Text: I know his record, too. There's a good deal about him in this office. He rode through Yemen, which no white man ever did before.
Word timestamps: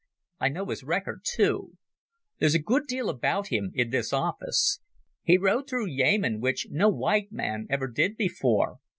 I 0.39 0.49
know 0.49 0.65
his 0.65 0.83
record, 0.83 1.21
too. 1.23 1.77
There's 2.39 2.55
a 2.55 2.59
good 2.59 2.87
deal 2.87 3.07
about 3.07 3.49
him 3.49 3.69
in 3.75 3.91
this 3.91 4.11
office. 4.11 4.79
He 5.21 5.37
rode 5.37 5.69
through 5.69 5.89
Yemen, 5.89 6.39
which 6.39 6.65
no 6.71 6.89
white 6.89 7.31
man 7.31 7.67
ever 7.69 7.87
did 7.87 8.17
before. 8.17 8.79